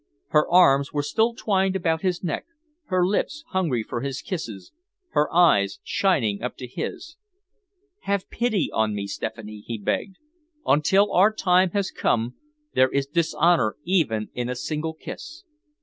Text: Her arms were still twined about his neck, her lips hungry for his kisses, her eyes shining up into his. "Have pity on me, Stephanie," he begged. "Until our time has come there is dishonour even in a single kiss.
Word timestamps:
Her 0.29 0.49
arms 0.49 0.91
were 0.91 1.03
still 1.03 1.35
twined 1.35 1.75
about 1.75 2.01
his 2.01 2.23
neck, 2.23 2.47
her 2.85 3.05
lips 3.05 3.43
hungry 3.49 3.83
for 3.83 4.01
his 4.01 4.23
kisses, 4.23 4.71
her 5.11 5.31
eyes 5.31 5.77
shining 5.83 6.41
up 6.41 6.53
into 6.59 6.73
his. 6.73 7.17
"Have 8.05 8.27
pity 8.31 8.71
on 8.73 8.95
me, 8.95 9.05
Stephanie," 9.05 9.59
he 9.63 9.77
begged. 9.77 10.17
"Until 10.65 11.11
our 11.11 11.31
time 11.31 11.69
has 11.73 11.91
come 11.91 12.33
there 12.73 12.89
is 12.89 13.05
dishonour 13.05 13.77
even 13.83 14.31
in 14.33 14.49
a 14.49 14.55
single 14.55 14.95
kiss. 14.95 15.43